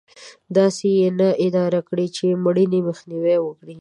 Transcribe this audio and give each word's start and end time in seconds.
داسې 0.57 0.85
یې 0.99 1.07
نه 1.19 1.29
دي 1.33 1.39
اداره 1.47 1.79
کړې 1.87 2.05
چې 2.15 2.23
د 2.29 2.39
مړینې 2.43 2.79
مخنیوی 2.89 3.37
وکړي. 3.41 3.69